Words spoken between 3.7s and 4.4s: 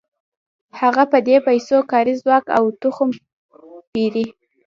پېري